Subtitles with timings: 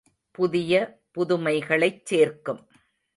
[0.31, 0.71] புதிய
[1.11, 2.61] புதுமைகளைச் சேர்க்கும்.